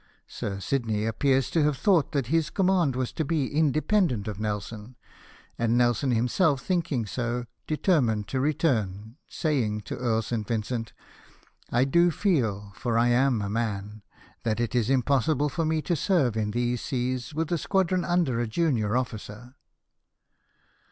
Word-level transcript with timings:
Sir 0.25 0.59
Sidney 0.59 1.05
appears 1.05 1.51
to 1.51 1.61
have 1.63 1.77
thought 1.77 2.11
that 2.11 2.25
this 2.25 2.49
command 2.49 2.95
was 2.95 3.11
to 3.13 3.23
be 3.23 3.53
independent 3.55 4.27
of 4.27 4.39
Nelson; 4.39 4.95
and 5.59 5.77
Nelson 5.77 6.09
himself, 6.09 6.61
think 6.63 6.91
ing 6.91 7.05
so, 7.05 7.45
determined 7.67 8.27
to 8.29 8.39
return, 8.39 9.17
saying 9.27 9.81
to 9.81 9.97
Earl 9.97 10.23
St. 10.23 10.47
Vincent," 10.47 10.93
I 11.69 11.85
do 11.85 12.09
feel, 12.09 12.71
for 12.75 12.97
I 12.97 13.09
am 13.09 13.43
a 13.43 13.47
man, 13.51 14.01
that 14.41 14.59
it 14.59 14.73
is 14.73 14.89
impossible 14.89 15.49
for 15.49 15.65
me 15.65 15.83
to 15.83 15.95
serve 15.95 16.35
in 16.35 16.49
these 16.49 16.81
seas 16.81 17.35
with 17.35 17.51
a 17.51 17.59
squadron 17.59 18.03
under 18.03 18.39
a 18.39 18.47
junior 18.47 18.97
officer." 18.97 19.53